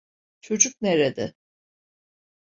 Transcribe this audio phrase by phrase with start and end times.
[0.41, 1.33] Çocuk nerede?